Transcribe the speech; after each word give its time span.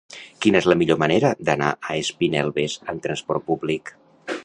Quina 0.45 0.61
és 0.63 0.67
la 0.71 0.77
millor 0.79 0.99
manera 1.03 1.31
d'anar 1.51 1.69
a 1.75 1.99
Espinelves 1.99 2.81
amb 2.95 3.07
trasport 3.09 3.51
públic? 3.53 3.99